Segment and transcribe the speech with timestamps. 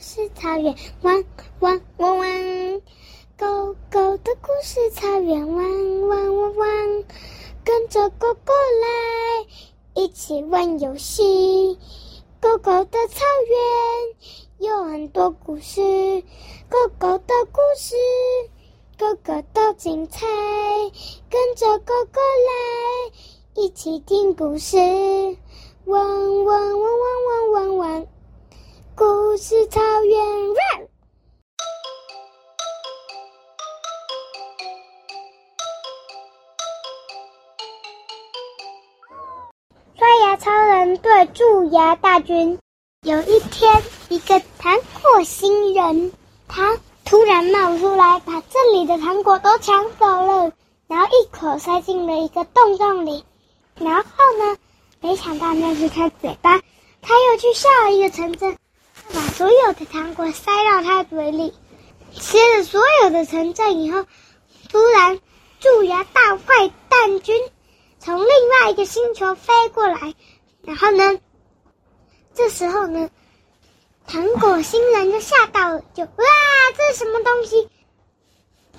[0.00, 1.22] 事草原，汪
[1.60, 2.80] 汪汪汪。
[3.36, 7.04] 狗狗的故事草原，汪汪汪汪。
[7.62, 9.46] 跟着狗狗来，
[9.94, 11.78] 一起玩游戏。
[12.40, 13.24] 狗狗的草
[14.58, 15.82] 原有很多故事，
[16.70, 17.94] 狗狗的故事，
[18.98, 20.26] 狗狗都精彩。
[21.28, 24.78] 跟着狗狗来，一起听故事。
[25.84, 28.06] 汪汪汪汪汪汪汪，
[29.00, 30.18] 故事草原。
[39.96, 42.58] 刷牙超人对蛀牙大军。
[43.00, 46.12] 有一天，一个糖果星人，
[46.46, 50.52] 他突然冒出来，把这里的糖果都抢走了，
[50.88, 53.24] 然后一口塞进了一个洞洞里，
[53.76, 54.58] 然后呢？
[55.00, 56.60] 没想到那是他嘴巴，
[57.00, 58.58] 他又去下一个城镇，
[59.12, 61.52] 把所有的糖果塞到他嘴里，
[62.12, 64.04] 吃了所有的城镇以后，
[64.68, 65.18] 突然
[65.60, 67.36] 蛀牙大坏蛋军
[67.98, 70.14] 从另外一个星球飞过来，
[70.62, 71.18] 然后呢，
[72.34, 73.10] 这时候呢，
[74.06, 76.24] 糖果星人就吓到了，就哇，
[76.76, 77.68] 这是什么东西？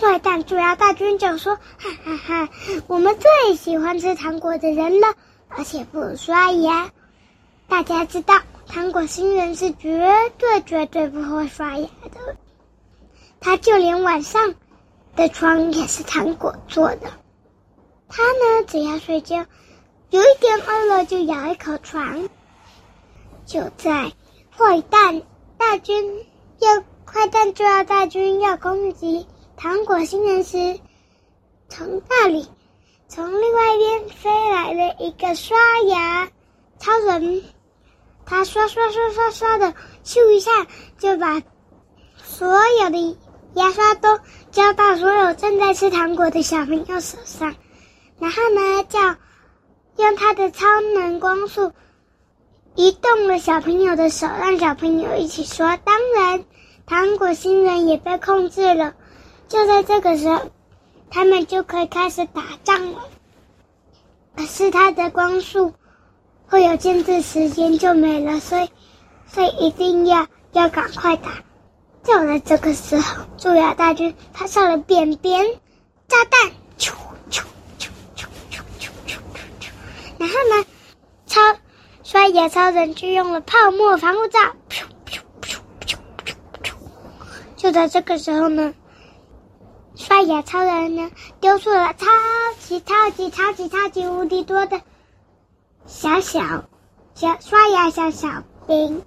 [0.00, 2.48] 坏蛋蛀牙大军就说：哈哈哈，
[2.86, 5.14] 我们最喜欢吃糖果的人了。
[5.48, 6.90] 而且不刷牙，
[7.68, 9.98] 大家知道，糖果星人是绝
[10.38, 12.36] 对绝对不会刷牙的。
[13.40, 14.54] 他就连晚上
[15.14, 17.10] 的床也是糖果做的。
[18.08, 19.44] 他呢，只要睡觉，
[20.10, 22.28] 有一点饿了就咬一口床。
[23.44, 24.12] 就在
[24.56, 25.22] 坏蛋
[25.58, 26.24] 大军
[26.58, 30.80] 要坏蛋就要大军要攻击糖果星人时，
[31.68, 32.48] 从那里。
[33.08, 35.56] 从另外一边飞来了一个刷
[35.86, 36.28] 牙
[36.80, 37.44] 超人，
[38.26, 39.72] 他刷刷刷刷刷的，
[40.04, 40.50] 咻一下
[40.98, 41.42] 就把
[42.16, 43.16] 所有的
[43.54, 44.18] 牙刷都
[44.50, 47.54] 交到所有正在吃糖果的小朋友手上，
[48.18, 48.98] 然后呢，叫
[49.96, 51.72] 用他的超能光速
[52.74, 55.76] 移动了小朋友的手，让小朋友一起刷。
[55.78, 56.44] 当然，
[56.84, 58.94] 糖果星人也被控制了。
[59.48, 60.50] 就在这个时候。
[61.08, 62.98] 他们就可以开始打仗了，
[64.36, 65.72] 可是他的光速
[66.48, 68.70] 会有限制，时间就没了，所以，
[69.26, 71.30] 所以一定要要赶快打。
[72.04, 75.44] 就在这个时候，蛀牙大军发射了便便
[76.08, 76.92] 炸弹，啾
[77.30, 77.42] 啾
[77.76, 79.18] 啾啾啾啾啾
[79.60, 79.68] 啾，
[80.18, 80.64] 然后呢，
[81.26, 81.40] 超
[82.04, 84.38] 刷牙超人就用了泡沫防护罩，
[87.56, 88.74] 就在这个时候呢。
[89.96, 92.06] 刷牙超人呢，丢出了超
[92.60, 94.80] 级超级超级超级无敌多的
[95.86, 96.64] 小小
[97.14, 99.02] 小刷牙小小兵，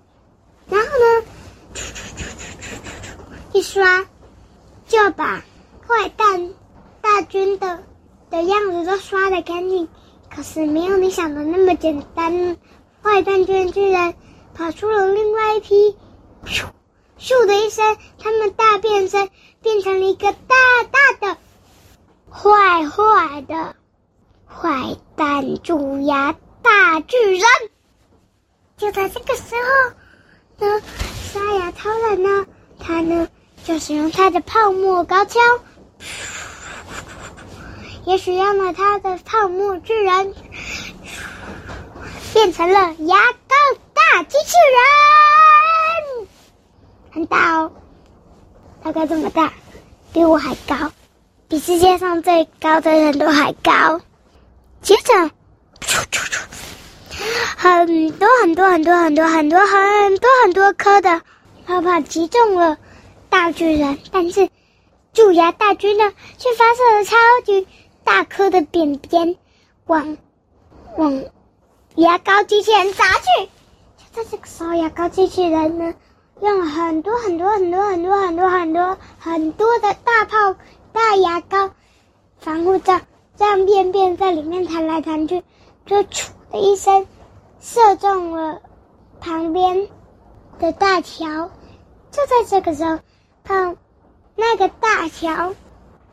[0.67, 1.25] 然后呢，
[3.53, 4.05] 一刷
[4.87, 5.43] 就把
[5.87, 6.53] 坏蛋
[7.01, 7.83] 大军的
[8.29, 9.87] 的样子都刷得干净。
[10.33, 12.57] 可是没有你想的那么简单，
[13.03, 14.13] 坏蛋军居然
[14.53, 15.97] 跑出了另外一批。
[17.19, 19.29] 咻的一声，他们大变身，
[19.61, 20.55] 变成了一个大
[20.89, 21.37] 大的、
[22.31, 23.75] 坏坏的
[24.47, 26.35] 坏蛋蛀牙
[26.69, 27.43] 大巨人。
[28.77, 29.55] 就在这个时
[30.59, 30.81] 候，呢，
[31.31, 32.45] 刷牙超人呢，
[32.79, 33.27] 他呢
[33.63, 35.39] 就使用他的泡沫高跷，
[38.05, 40.35] 也使用了他的泡沫巨人，
[42.33, 43.55] 变成了牙膏
[43.93, 44.53] 大机器
[46.17, 46.27] 人。
[47.11, 47.71] 很大哦，
[48.83, 49.51] 大概这么大，
[50.13, 50.91] 比我还高，
[51.47, 53.99] 比世界上最高的人都还高。
[54.81, 55.31] 接着，
[57.57, 61.21] 很多很多很多很多很多很多很多颗的
[61.65, 62.77] 泡泡击中了
[63.29, 64.49] 大巨人，但是
[65.13, 67.67] 蛀牙大军呢，却发射了超级
[68.03, 69.35] 大颗的便便
[69.85, 70.17] 往
[70.97, 71.23] 往
[71.95, 73.49] 牙膏机器人砸去。
[73.97, 75.93] 就在这个时候，牙膏机器人呢，
[76.41, 80.55] 用了很多很多很多很多很多很多很多的大炮
[80.93, 81.71] 大牙膏
[82.39, 83.01] 防护罩，
[83.39, 85.43] 这样便便在里面弹来弹去，
[85.85, 87.07] 就咻的一声
[87.61, 88.59] 射中了
[89.21, 89.87] 旁边
[90.59, 91.49] 的大桥。
[92.11, 92.99] 就在这个时候，
[93.45, 93.77] 碰
[94.35, 95.55] 那个大桥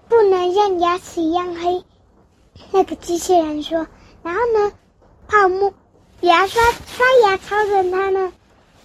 [0.08, 1.84] 不能像牙齿一样黑。
[2.70, 3.88] 那个机器人说
[4.22, 4.72] ：“然后呢，
[5.26, 5.74] 泡沫
[6.20, 8.32] 牙刷刷牙超人他呢？”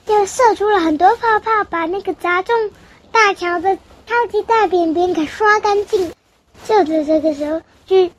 [0.07, 2.71] 就射出了很多泡泡，把那个砸中
[3.11, 3.77] 大桥的
[4.07, 6.11] 超级大便便给刷干净。
[6.65, 8.11] 就在这个时候，巨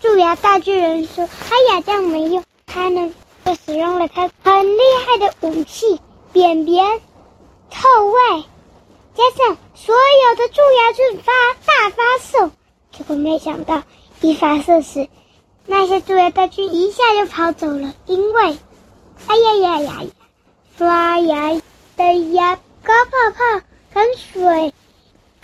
[0.00, 3.12] 蛀牙大巨人说：“哎呀，这样没用。”他呢，
[3.44, 6.00] 就使用了他很厉害的武器——
[6.32, 7.00] 扁扁。
[7.70, 8.44] 臭味，
[9.14, 11.32] 加上所有的蛀牙菌发
[11.66, 12.50] 大发射，
[12.92, 13.82] 结果没想到
[14.20, 15.08] 一发射时，
[15.66, 18.56] 那些蛀牙大军一下就跑走了，因为，
[19.26, 20.10] 哎呀呀呀呀，
[20.78, 21.60] 刷牙
[21.96, 24.72] 的牙膏泡泡跟水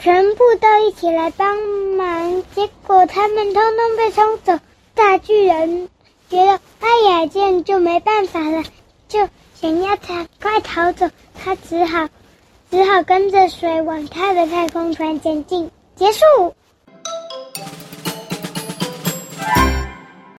[0.04, 1.56] 全部都一起来帮
[1.96, 4.52] 忙，结果他们通通被冲走。
[4.94, 5.88] 大巨人
[6.28, 8.62] 觉得哎呀，这样就没办法了，
[9.08, 11.08] 就想要赶快逃走，
[11.42, 12.06] 他只好
[12.70, 15.70] 只好跟着水往他的太空船前进。
[15.96, 16.54] 结束。